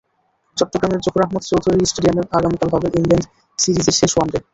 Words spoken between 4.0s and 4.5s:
One day.